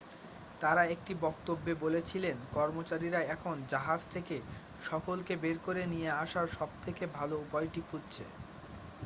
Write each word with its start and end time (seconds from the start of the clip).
তারা 0.61 0.83
একটি 0.95 1.13
বক্তব্যে 1.25 1.73
বলেছিলেন 1.83 2.37
কর্মচারীরা 2.53 3.19
এখন 3.29 3.55
জাহাজ 3.69 4.01
থেকে 4.13 4.35
সকলকে 4.81 5.33
বের 5.37 5.57
করে 5.65 5.83
নিয়ে 5.93 6.09
আসার 6.23 6.47
সবথেকে 6.57 7.03
ভালো 7.17 7.35
উপায়টি 7.37 7.81
খুঁজছে 7.89 8.25